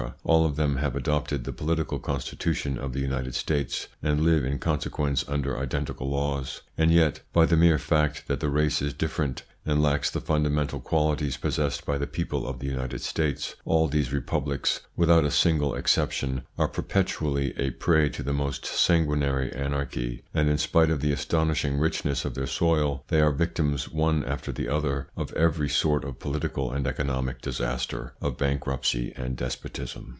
[0.23, 4.57] All of them have adopted the political constitution of the United States, and live in
[4.57, 6.61] consequence under identical laws.
[6.75, 10.79] And yet, by the mere fact that the race is different and lacks the fundamental
[10.79, 15.75] qualities possessed by the people of the United States, all these republics, without a single
[15.75, 21.11] exception, are perpetually a prey to the most sanguinary anarchy, and in spite of the
[21.13, 26.03] astonishing richness of their soil they are victims one after the other of every sort
[26.03, 30.09] of political and economic disaster, of bankruptcy and despotism.